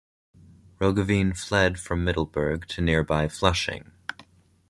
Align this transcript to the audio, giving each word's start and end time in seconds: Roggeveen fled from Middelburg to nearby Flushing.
Roggeveen 0.79 1.37
fled 1.37 1.79
from 1.79 2.03
Middelburg 2.03 2.65
to 2.69 2.81
nearby 2.81 3.27
Flushing. 3.27 3.91